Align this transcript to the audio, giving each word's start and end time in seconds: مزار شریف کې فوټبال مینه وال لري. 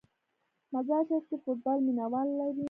مزار 0.73 1.03
شریف 1.09 1.23
کې 1.29 1.37
فوټبال 1.43 1.77
مینه 1.85 2.05
وال 2.11 2.29
لري. 2.39 2.59